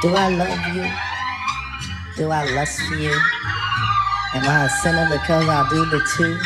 Do 0.00 0.14
I 0.14 0.28
love 0.28 0.76
you? 0.76 0.86
Do 2.16 2.30
I 2.30 2.44
lust 2.54 2.80
for 2.82 2.94
you? 2.94 3.10
Am 4.34 4.44
I 4.46 4.66
a 4.66 4.68
sinner 4.68 5.08
because 5.10 5.48
I 5.48 5.68
do 5.68 5.84
the 5.86 5.98
two? 6.14 6.38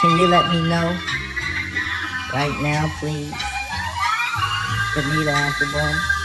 Can 0.00 0.18
you 0.18 0.26
let 0.26 0.50
me 0.50 0.62
know? 0.68 0.98
Right 2.32 2.58
now, 2.60 2.90
please. 2.98 3.32
Bonita 4.96 5.30
Applebum. 5.30 6.22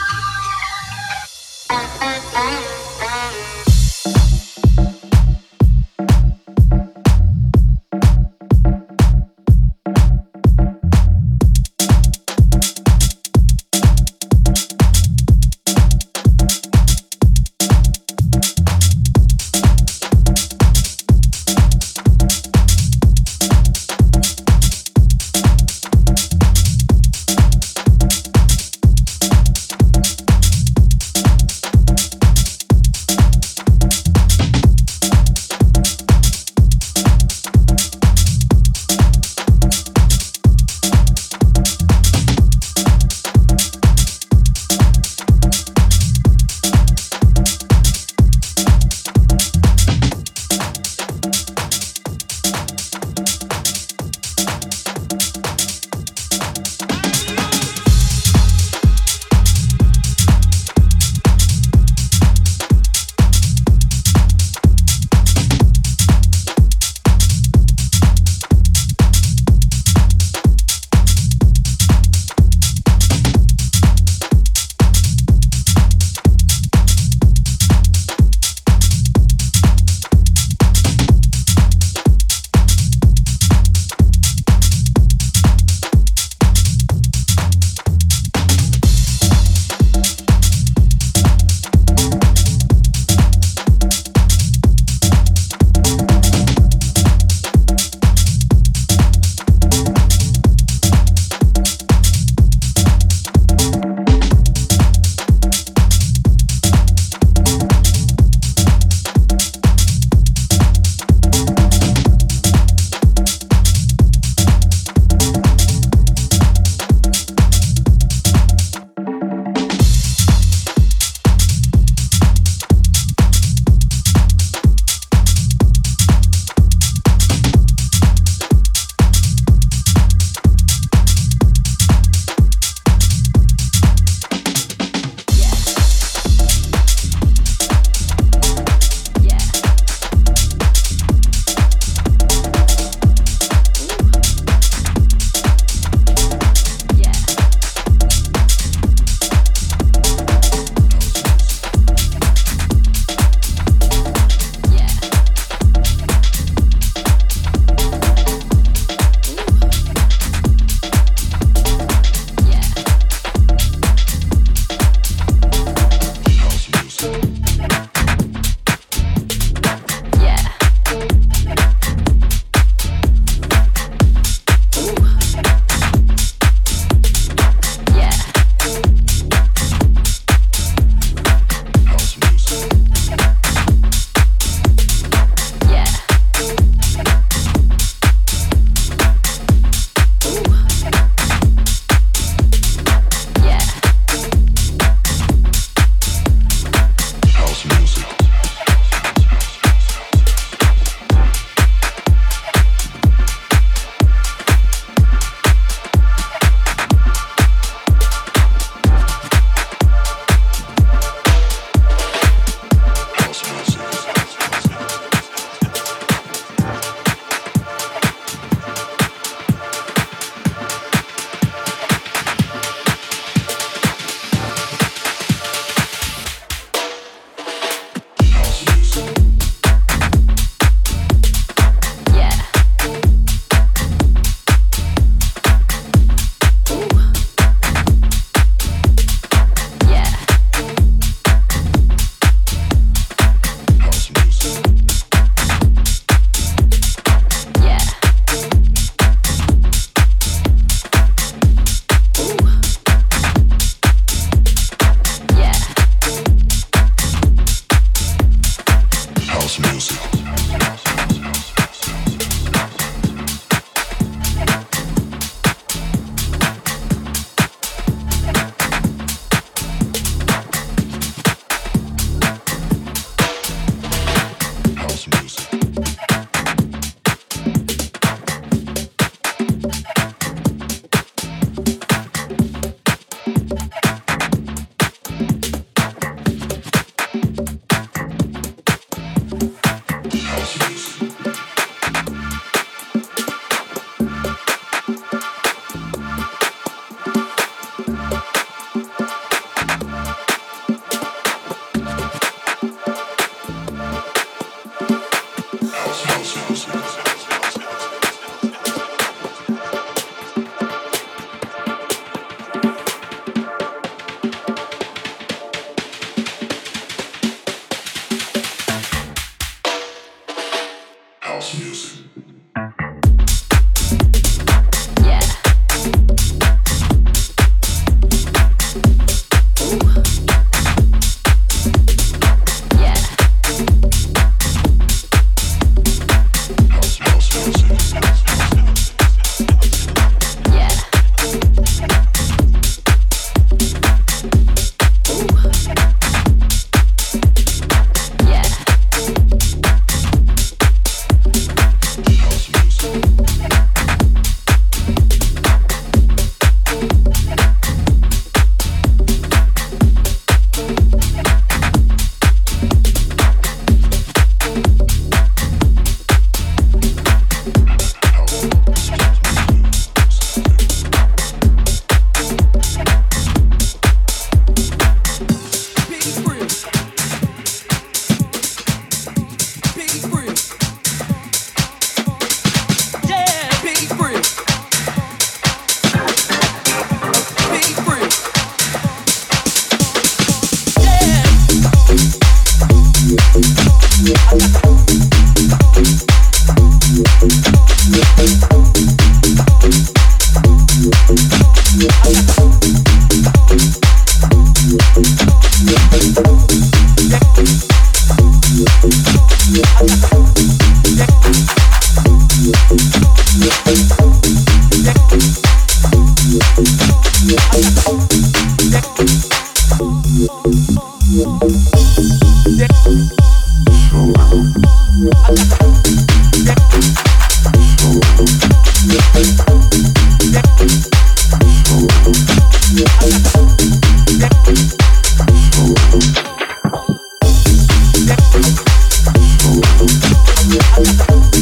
Be 440.58 441.37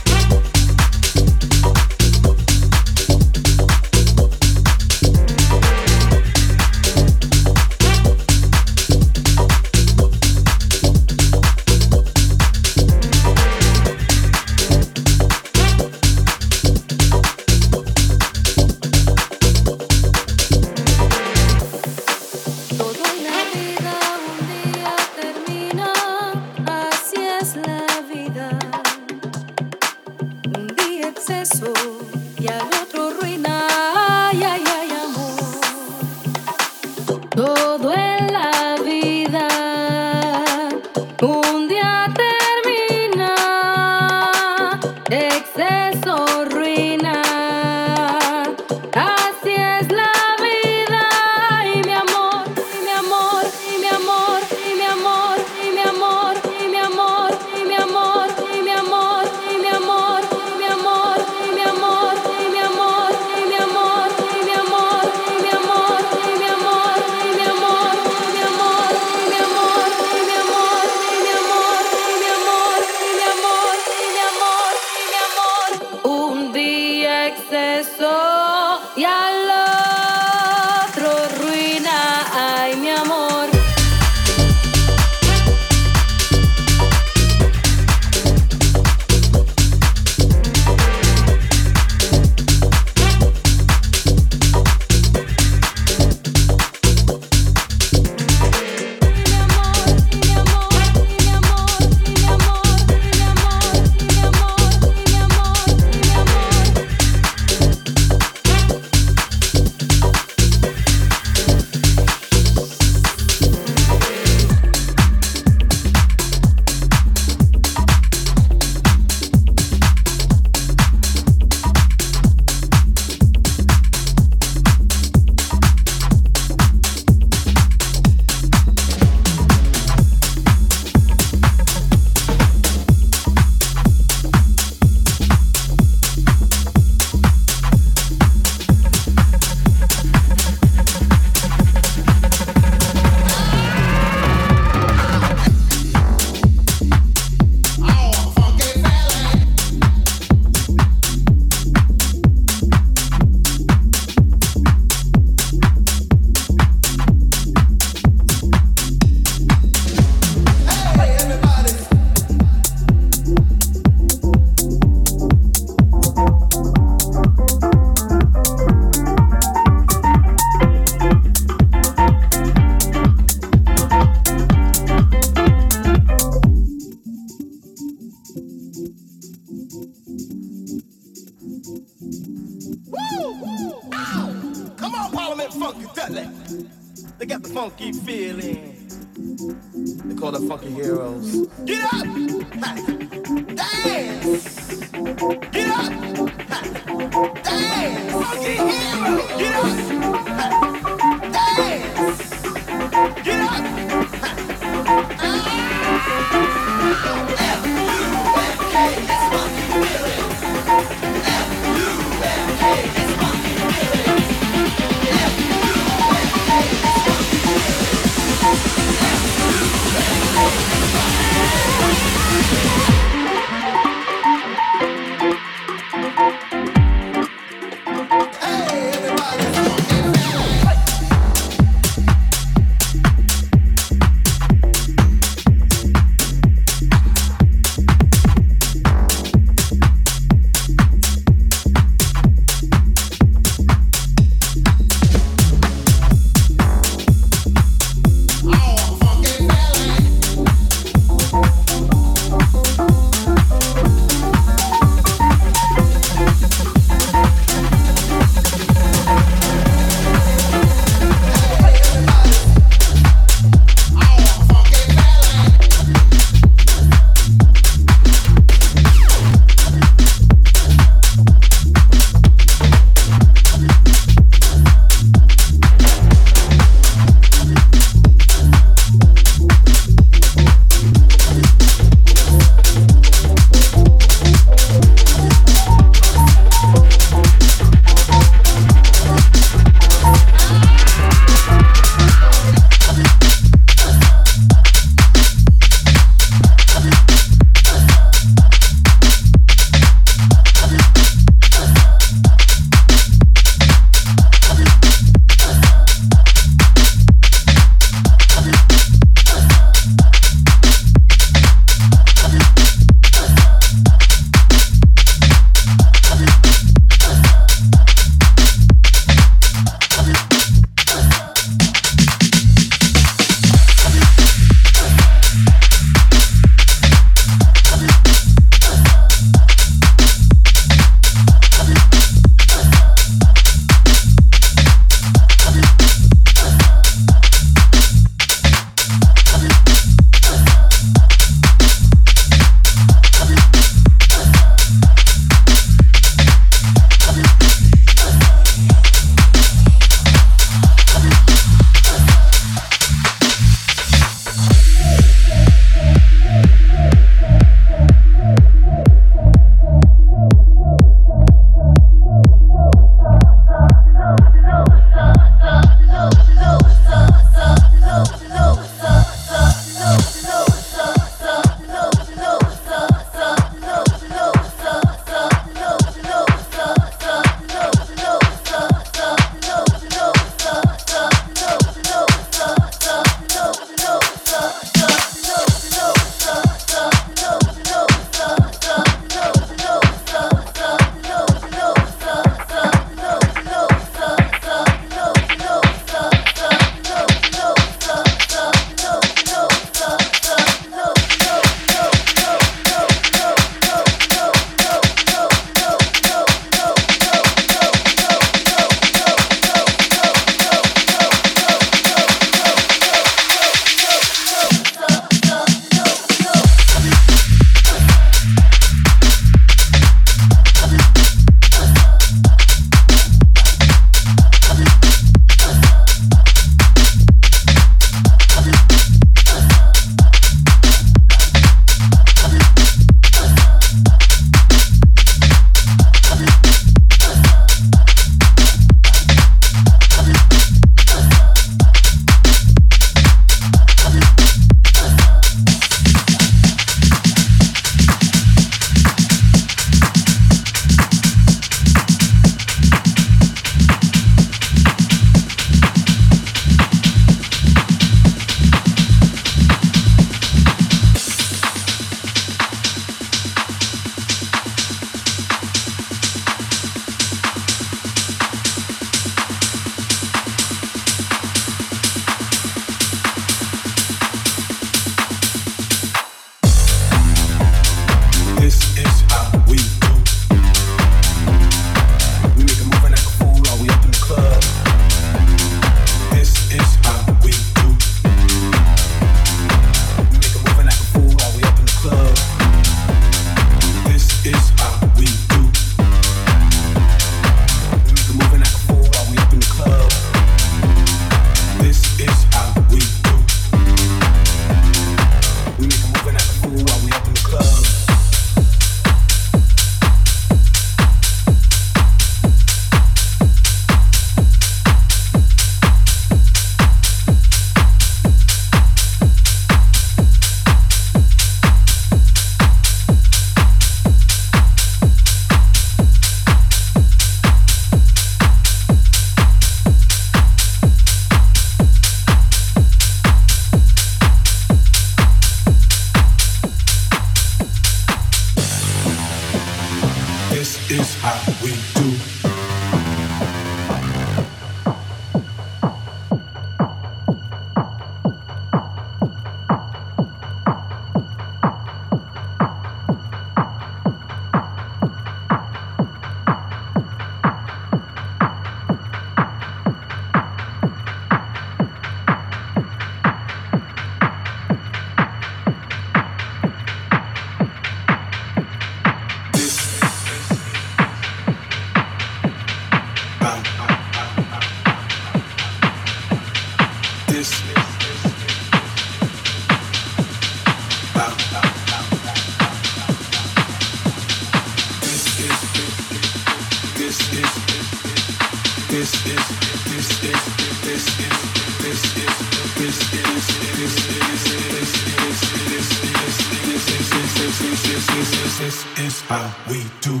this 598.42 598.66
is 598.76 599.00
how 599.02 599.32
we 599.48 599.62
do 599.80 600.00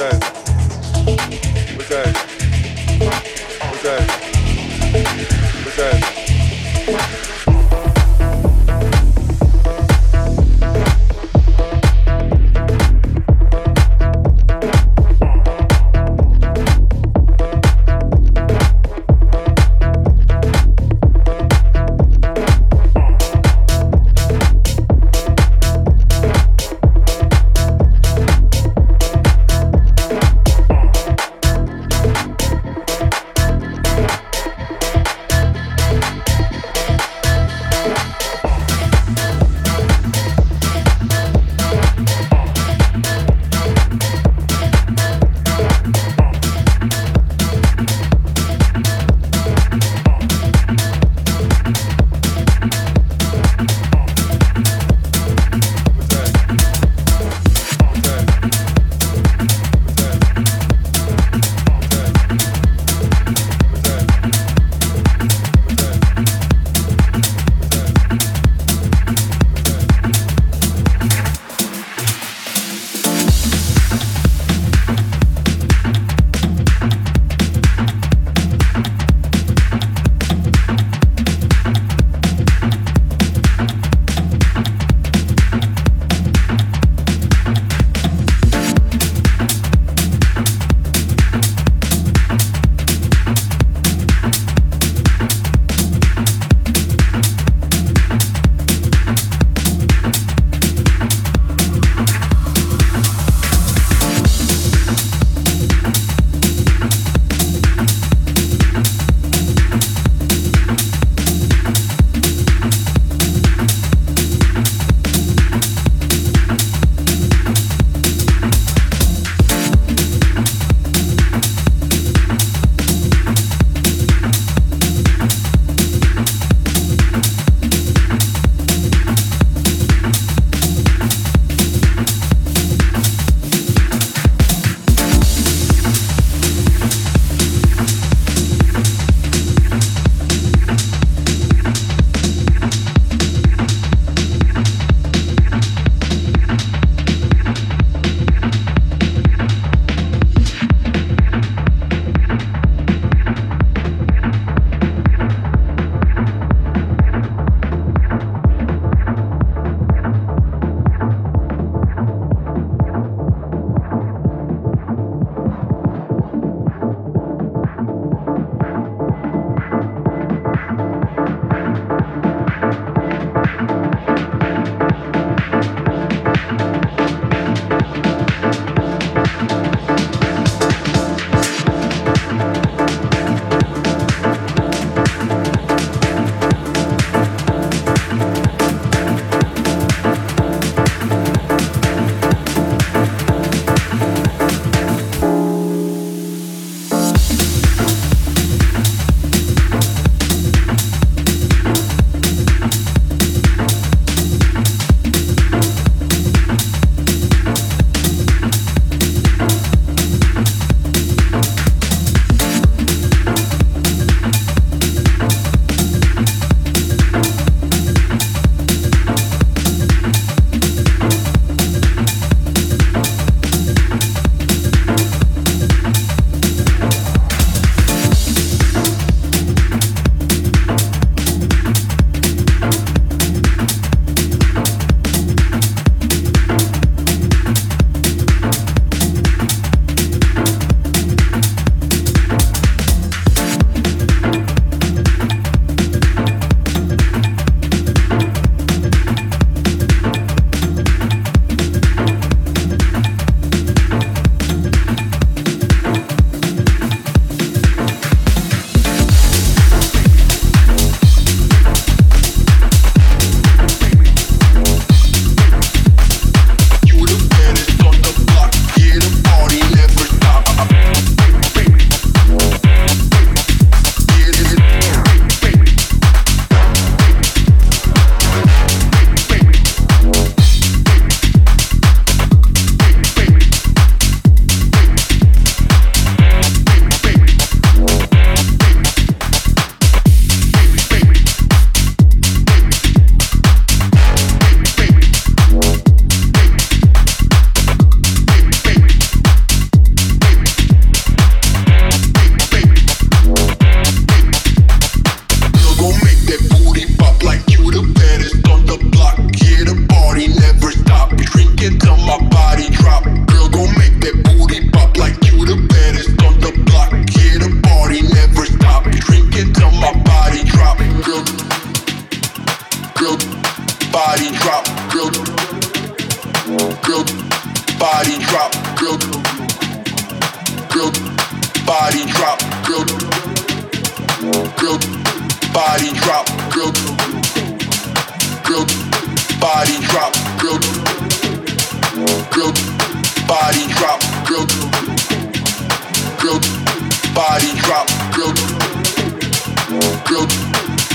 said. 0.00 0.29